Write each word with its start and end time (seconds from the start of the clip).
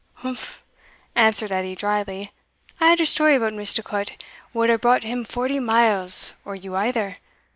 "Umph!" 0.23 0.63
answered 1.13 1.51
Edie 1.51 1.75
drily. 1.75 2.31
"I 2.79 2.87
had 2.87 2.99
a 2.99 3.05
story 3.05 3.35
about 3.35 3.51
Misticot 3.53 4.13
wad 4.51 4.69
hae 4.71 4.75
brought 4.77 5.03
him 5.03 5.23
forty 5.23 5.59
miles, 5.59 6.33
or 6.43 6.55
you 6.55 6.75
either. 6.75 7.17